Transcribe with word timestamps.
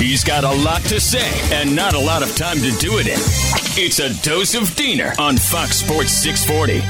He's 0.00 0.24
got 0.24 0.44
a 0.44 0.64
lot 0.64 0.80
to 0.84 0.98
say 0.98 1.30
and 1.54 1.76
not 1.76 1.92
a 1.92 1.98
lot 1.98 2.22
of 2.22 2.34
time 2.34 2.56
to 2.56 2.70
do 2.78 2.96
it 2.98 3.06
in. 3.06 3.20
It's 3.76 3.98
a 3.98 4.08
dose 4.22 4.54
of 4.54 4.74
Diener 4.74 5.12
on 5.18 5.36
Fox 5.36 5.76
Sports 5.76 6.12
640. 6.12 6.80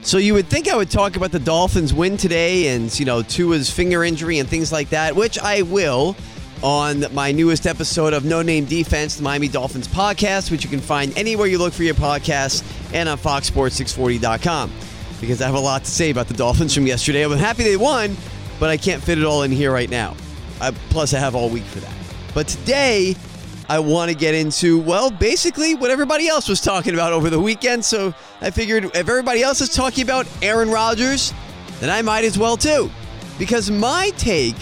So 0.00 0.16
you 0.16 0.32
would 0.32 0.46
think 0.46 0.68
I 0.68 0.76
would 0.76 0.90
talk 0.90 1.16
about 1.16 1.32
the 1.32 1.38
Dolphins 1.38 1.92
win 1.92 2.16
today 2.16 2.74
and, 2.74 2.98
you 2.98 3.04
know, 3.04 3.22
Tua's 3.22 3.68
finger 3.70 4.04
injury 4.04 4.38
and 4.38 4.48
things 4.48 4.72
like 4.72 4.88
that, 4.88 5.16
which 5.16 5.38
I 5.38 5.60
will 5.60 6.16
on 6.62 7.04
my 7.12 7.30
newest 7.30 7.66
episode 7.66 8.14
of 8.14 8.24
No 8.24 8.40
Name 8.40 8.64
Defense, 8.64 9.16
the 9.16 9.22
Miami 9.22 9.48
Dolphins 9.48 9.86
podcast, 9.86 10.50
which 10.50 10.64
you 10.64 10.70
can 10.70 10.80
find 10.80 11.16
anywhere 11.16 11.46
you 11.46 11.58
look 11.58 11.74
for 11.74 11.82
your 11.82 11.94
podcast 11.94 12.64
and 12.94 13.06
on 13.06 13.18
foxsports640.com. 13.18 14.72
Because 15.20 15.42
I 15.42 15.44
have 15.44 15.56
a 15.56 15.60
lot 15.60 15.84
to 15.84 15.90
say 15.90 16.08
about 16.08 16.28
the 16.28 16.34
Dolphins 16.34 16.74
from 16.74 16.86
yesterday. 16.86 17.22
I'm 17.22 17.32
happy 17.32 17.64
they 17.64 17.76
won, 17.76 18.16
but 18.58 18.70
I 18.70 18.78
can't 18.78 19.02
fit 19.02 19.18
it 19.18 19.24
all 19.24 19.42
in 19.42 19.50
here 19.50 19.70
right 19.70 19.90
now. 19.90 20.16
I, 20.60 20.70
plus, 20.90 21.14
I 21.14 21.18
have 21.18 21.34
all 21.34 21.48
week 21.48 21.64
for 21.64 21.80
that. 21.80 21.94
But 22.34 22.48
today, 22.48 23.16
I 23.68 23.78
want 23.78 24.10
to 24.10 24.16
get 24.16 24.34
into, 24.34 24.78
well, 24.80 25.10
basically 25.10 25.74
what 25.74 25.90
everybody 25.90 26.26
else 26.26 26.48
was 26.48 26.60
talking 26.60 26.94
about 26.94 27.12
over 27.12 27.28
the 27.28 27.40
weekend. 27.40 27.84
So 27.84 28.14
I 28.40 28.50
figured 28.50 28.84
if 28.84 28.96
everybody 28.96 29.42
else 29.42 29.60
is 29.60 29.68
talking 29.68 30.04
about 30.04 30.26
Aaron 30.40 30.70
Rodgers, 30.70 31.34
then 31.80 31.90
I 31.90 32.00
might 32.02 32.24
as 32.24 32.38
well 32.38 32.56
too. 32.56 32.90
Because 33.38 33.70
my 33.70 34.10
take 34.16 34.56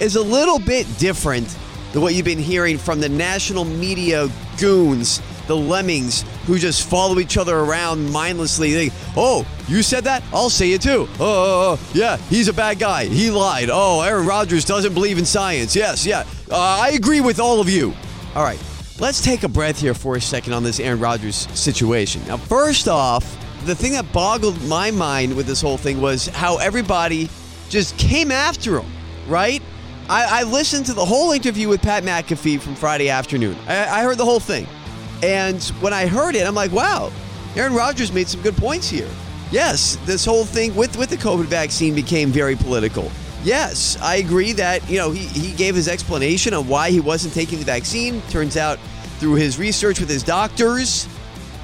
is 0.00 0.16
a 0.16 0.22
little 0.22 0.58
bit 0.58 0.86
different 0.98 1.54
than 1.92 2.02
what 2.02 2.14
you've 2.14 2.24
been 2.24 2.38
hearing 2.38 2.78
from 2.78 3.00
the 3.00 3.08
national 3.08 3.64
media 3.64 4.28
goons, 4.58 5.20
the 5.46 5.56
lemmings, 5.56 6.22
who 6.46 6.58
just 6.58 6.88
follow 6.88 7.18
each 7.18 7.36
other 7.36 7.58
around 7.58 8.10
mindlessly. 8.10 8.72
They, 8.72 8.90
oh, 9.16 9.46
you 9.68 9.82
said 9.82 10.04
that? 10.04 10.22
I'll 10.32 10.50
say 10.50 10.72
it 10.72 10.82
too. 10.82 11.08
Oh, 11.18 11.78
yeah, 11.92 12.16
he's 12.28 12.48
a 12.48 12.52
bad 12.52 12.78
guy. 12.78 13.06
He 13.06 13.30
lied. 13.30 13.68
Oh, 13.70 14.02
Aaron 14.02 14.26
Rodgers 14.26 14.64
doesn't 14.64 14.94
believe 14.94 15.18
in 15.18 15.24
science. 15.24 15.74
Yes, 15.74 16.06
yeah. 16.06 16.24
Uh, 16.50 16.56
I 16.56 16.90
agree 16.90 17.20
with 17.20 17.40
all 17.40 17.60
of 17.60 17.68
you. 17.68 17.94
All 18.34 18.42
right, 18.42 18.62
let's 19.00 19.22
take 19.22 19.42
a 19.42 19.48
breath 19.48 19.80
here 19.80 19.94
for 19.94 20.16
a 20.16 20.20
second 20.20 20.52
on 20.52 20.62
this 20.62 20.80
Aaron 20.80 21.00
Rodgers 21.00 21.48
situation. 21.58 22.22
Now, 22.26 22.36
first 22.36 22.88
off, 22.88 23.24
the 23.64 23.74
thing 23.74 23.92
that 23.92 24.12
boggled 24.12 24.62
my 24.64 24.90
mind 24.90 25.34
with 25.36 25.46
this 25.46 25.60
whole 25.60 25.76
thing 25.76 26.00
was 26.00 26.26
how 26.28 26.58
everybody 26.58 27.28
just 27.68 27.96
came 27.98 28.30
after 28.30 28.78
him, 28.78 28.90
right? 29.26 29.62
I, 30.08 30.40
I 30.40 30.42
listened 30.44 30.86
to 30.86 30.92
the 30.92 31.04
whole 31.04 31.32
interview 31.32 31.68
with 31.68 31.82
Pat 31.82 32.04
McAfee 32.04 32.60
from 32.60 32.76
Friday 32.76 33.08
afternoon. 33.08 33.56
I, 33.66 34.00
I 34.00 34.02
heard 34.04 34.18
the 34.18 34.24
whole 34.24 34.38
thing. 34.38 34.68
And 35.22 35.62
when 35.80 35.92
I 35.92 36.06
heard 36.06 36.34
it, 36.34 36.46
I'm 36.46 36.54
like, 36.54 36.72
wow, 36.72 37.10
Aaron 37.54 37.74
Rodgers 37.74 38.12
made 38.12 38.28
some 38.28 38.42
good 38.42 38.56
points 38.56 38.88
here. 38.88 39.08
Yes, 39.50 39.96
this 40.04 40.24
whole 40.24 40.44
thing 40.44 40.74
with, 40.74 40.96
with 40.96 41.08
the 41.08 41.16
COVID 41.16 41.44
vaccine 41.44 41.94
became 41.94 42.30
very 42.30 42.56
political. 42.56 43.10
Yes, 43.44 43.96
I 44.02 44.16
agree 44.16 44.52
that, 44.52 44.88
you 44.90 44.98
know, 44.98 45.12
he, 45.12 45.26
he 45.26 45.54
gave 45.54 45.74
his 45.74 45.88
explanation 45.88 46.52
on 46.52 46.66
why 46.66 46.90
he 46.90 47.00
wasn't 47.00 47.32
taking 47.32 47.60
the 47.60 47.64
vaccine. 47.64 48.20
Turns 48.22 48.56
out 48.56 48.78
through 49.18 49.34
his 49.34 49.58
research 49.58 50.00
with 50.00 50.08
his 50.08 50.22
doctors, 50.22 51.08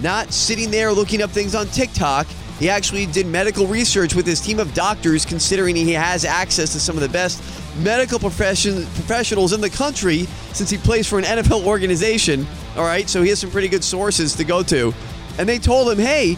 not 0.01 0.33
sitting 0.33 0.71
there 0.71 0.93
looking 0.93 1.23
up 1.23 1.31
things 1.31 1.55
on 1.55 1.67
TikTok, 1.67 2.27
he 2.63 2.71
actually 2.71 3.07
did 3.07 3.27
medical 3.27 3.67
research 3.67 4.15
with 4.15 4.25
his 4.25 4.41
team 4.41 4.61
of 4.61 4.73
doctors, 4.73 5.25
considering 5.25 5.75
he 5.75 5.91
has 5.95 6.25
access 6.25 6.73
to 6.75 6.79
some 6.79 6.95
of 6.95 7.03
the 7.03 7.09
best 7.09 7.43
medical 7.79 8.21
profession, 8.21 8.85
professionals 8.95 9.53
in 9.53 9.61
the 9.61 9.69
country 9.69 10.27
since 10.53 10.71
he 10.71 10.79
plays 10.79 11.09
for 11.09 11.19
an 11.19 11.25
NFL 11.25 11.67
organization. 11.67 12.47
All 12.77 12.85
right, 12.85 13.09
so 13.09 13.21
he 13.21 13.31
has 13.31 13.41
some 13.41 13.51
pretty 13.51 13.67
good 13.67 13.83
sources 13.83 14.37
to 14.37 14.45
go 14.45 14.63
to. 14.63 14.95
And 15.39 15.49
they 15.49 15.59
told 15.59 15.91
him, 15.91 15.99
hey, 15.99 16.37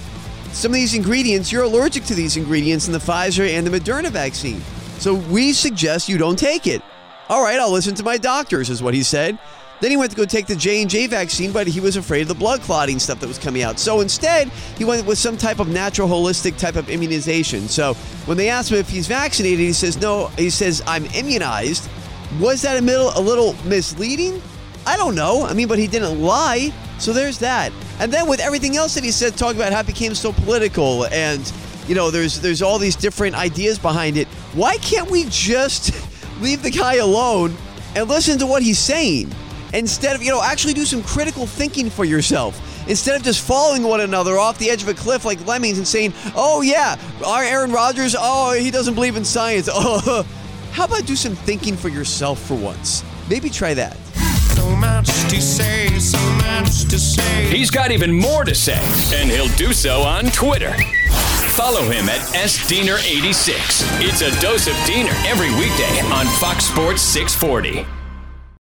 some 0.53 0.71
of 0.71 0.77
these 0.77 0.95
ingredients, 0.95 1.53
you're 1.53 1.65
allergic 1.65 2.05
to 2.05 2.15
these 2.15 2.39
ingredients 2.39 2.87
in 2.87 2.95
the 2.95 2.99
Pfizer 2.99 3.47
and 3.47 3.67
the 3.67 3.79
Moderna 3.79 4.09
vaccine. 4.09 4.63
So 5.01 5.13
we 5.13 5.53
suggest 5.53 6.09
you 6.09 6.17
don't 6.17 6.39
take 6.39 6.67
it. 6.67 6.81
All 7.29 7.43
right, 7.43 7.61
I'll 7.61 7.71
listen 7.71 7.95
to 7.97 8.03
my 8.03 8.17
doctors, 8.17 8.71
is 8.71 8.83
what 8.83 8.95
he 8.95 9.03
said. 9.03 9.39
Then 9.81 9.91
he 9.91 9.97
went 9.97 10.11
to 10.13 10.17
go 10.17 10.25
take 10.25 10.47
the 10.47 10.57
J&J 10.57 11.09
vaccine, 11.09 11.53
but 11.53 11.67
he 11.67 11.81
was 11.81 11.97
afraid 11.97 12.23
of 12.23 12.29
the 12.29 12.35
blood 12.35 12.61
clotting 12.63 12.99
stuff 12.99 13.21
that 13.21 13.27
was 13.27 13.39
coming 13.39 13.63
out. 13.63 13.79
So 13.79 14.01
instead, 14.01 14.49
he 14.79 14.85
went 14.85 15.05
with 15.07 15.19
some 15.19 15.37
type 15.37 15.59
of 15.59 15.69
natural 15.69 16.09
holistic 16.09 16.57
type 16.57 16.77
of 16.77 16.89
immunization. 16.89 17.69
So 17.69 17.95
when 18.27 18.37
they 18.37 18.49
asked 18.49 18.71
him 18.71 18.79
if 18.79 18.89
he's 18.89 19.07
vaccinated, 19.07 19.61
he 19.61 19.73
says 19.73 20.01
no. 20.01 20.29
He 20.39 20.51
says 20.51 20.83
I'm 20.87 21.07
immunized. 21.07 21.89
Was 22.41 22.63
that 22.63 22.79
a, 22.79 22.83
middle, 22.83 23.13
a 23.17 23.21
little 23.21 23.55
misleading? 23.65 24.41
I 24.87 24.97
don't 24.97 25.15
know. 25.15 25.45
I 25.45 25.55
mean, 25.55 25.69
but 25.69 25.79
he 25.79 25.87
didn't 25.87 26.21
lie. 26.21 26.73
So 26.99 27.13
there's 27.13 27.39
that. 27.39 27.73
And 27.99 28.13
then 28.13 28.29
with 28.29 28.41
everything 28.41 28.77
else 28.77 28.95
that 28.95 29.05
he 29.05 29.11
said, 29.11 29.37
talking 29.37 29.61
about 29.61 29.73
how 29.73 29.81
it 29.81 29.87
became 29.87 30.15
so 30.15 30.33
political 30.33 31.07
and 31.07 31.53
you 31.87 31.95
know, 31.95 32.11
there's 32.11 32.41
there's 32.41 32.63
all 32.63 32.79
these 32.79 32.97
different 32.97 33.35
ideas 33.35 33.79
behind 33.79 34.17
it. 34.17 34.27
Why 34.55 34.79
can't 34.79 35.11
we 35.11 35.27
just 35.29 35.93
leave 36.41 36.63
the 36.63 36.71
guy 36.71 36.97
alone 36.97 37.55
and 37.95 38.09
listen 38.09 38.39
to 38.39 38.47
what 38.47 38.63
he's 38.63 38.79
saying? 38.79 39.31
Instead 39.75 40.15
of, 40.15 40.23
you 40.23 40.31
know, 40.31 40.41
actually 40.43 40.73
do 40.73 40.85
some 40.85 41.03
critical 41.03 41.47
thinking 41.47 41.91
for 41.91 42.05
yourself. 42.05 42.89
Instead 42.89 43.17
of 43.17 43.23
just 43.23 43.41
following 43.41 43.83
one 43.83 44.01
another 44.01 44.39
off 44.39 44.57
the 44.59 44.71
edge 44.71 44.83
of 44.83 44.89
a 44.89 44.95
cliff 44.95 45.25
like 45.25 45.45
lemmings 45.47 45.79
and 45.79 45.87
saying, 45.87 46.13
oh, 46.37 46.63
yeah, 46.63 46.97
our 47.27 47.43
Aaron 47.43 47.73
Rodgers, 47.73 48.15
oh, 48.19 48.53
he 48.53 48.71
doesn't 48.71 48.95
believe 48.95 49.17
in 49.17 49.25
science. 49.25 49.69
Oh, 49.73 50.25
how 50.73 50.85
about 50.85 51.07
do 51.07 51.17
some 51.17 51.35
thinking 51.35 51.77
for 51.77 51.89
yourself 51.89 52.41
for 52.41 52.55
once? 52.55 53.03
Maybe 53.29 53.51
try 53.51 53.75
that. 53.75 53.97
So 54.55 54.77
much 54.77 55.09
to 55.09 55.41
say, 55.43 55.99
so 55.99 56.19
much 56.37 56.85
to 56.85 56.99
say. 56.99 57.49
He's 57.49 57.71
got 57.71 57.91
even 57.91 58.13
more 58.13 58.45
to 58.45 58.55
say, 58.55 58.81
and 59.13 59.29
he'll 59.29 59.55
do 59.57 59.73
so 59.73 60.03
on 60.03 60.27
Twitter. 60.27 60.73
Follow 61.55 61.83
him 61.83 62.09
at 62.09 62.21
SDiener86. 62.35 63.57
It's 64.01 64.23
a 64.23 64.41
dose 64.41 64.67
of 64.67 64.75
Diener 64.87 65.13
every 65.27 65.51
weekday 65.55 66.01
on 66.13 66.27
Fox 66.39 66.65
Sports 66.65 67.03
640. 67.03 68.04